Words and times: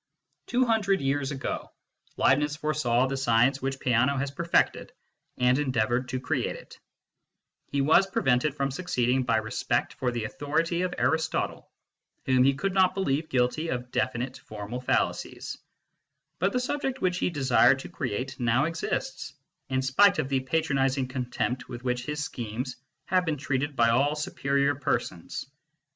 Two 0.47 0.65
hundred 0.65 0.99
years 0.99 1.29
ago, 1.29 1.71
Leibniz 2.17 2.55
foresaw 2.55 3.05
the 3.05 3.15
science 3.15 3.61
which 3.61 3.77
Peano 3.79 4.17
has 4.17 4.31
perfected, 4.31 4.91
and 5.37 5.59
endeavoured 5.59 6.09
to 6.09 6.19
create 6.19 6.55
it 6.55 6.79
He 7.67 7.81
was 7.81 8.07
prevented 8.09 8.55
from 8.55 8.71
succeeding 8.71 9.21
by 9.21 9.37
respect 9.37 9.93
for 9.93 10.09
the 10.09 10.23
authority 10.23 10.81
of 10.81 10.95
Aristotle, 10.97 11.69
whom 12.25 12.43
he 12.43 12.55
could 12.55 12.73
not 12.73 12.95
believe 12.95 13.29
guilty 13.29 13.67
of 13.67 13.91
definite, 13.91 14.39
formal 14.39 14.81
fallacies; 14.81 15.59
but 16.39 16.51
the 16.51 16.59
subject 16.59 16.99
which 16.99 17.19
he 17.19 17.29
desired 17.29 17.77
to 17.77 17.89
create 17.89 18.39
now 18.39 18.65
exists, 18.65 19.35
in 19.69 19.83
spite 19.83 20.17
of 20.17 20.29
the 20.29 20.39
patronising 20.39 21.07
contempt 21.07 21.69
with 21.69 21.83
which 21.83 22.07
his 22.07 22.23
schemes 22.23 22.75
have 23.05 23.23
been 23.23 23.37
treated 23.37 23.75
by 23.75 23.89
all 23.91 24.15
superior 24.15 24.73
persons. 24.73 25.45